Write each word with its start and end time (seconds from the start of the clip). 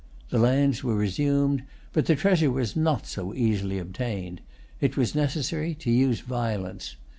The 0.31 0.39
lands 0.39 0.83
were 0.83 0.95
resumed; 0.95 1.61
but 1.93 2.07
the 2.07 2.15
treasure 2.15 2.49
was 2.49 2.75
not 2.75 3.05
so 3.05 3.35
easily 3.35 3.77
obtained. 3.77 4.41
It 4.79 4.97
was 4.97 5.13
necessary 5.13 5.75
to 5.75 5.91
use 5.91 6.21
violence. 6.21 6.95